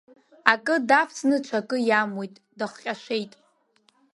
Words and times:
Акы 0.51 0.75
давсны, 0.89 1.37
ҽакы 1.47 1.77
иамуит, 1.89 2.35
дахҟьашеит. 2.57 3.33